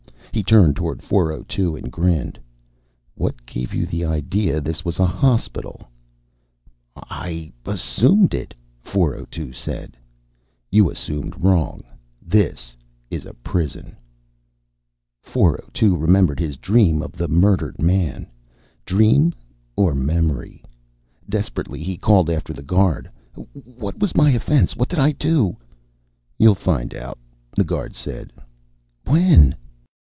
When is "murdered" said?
17.27-17.79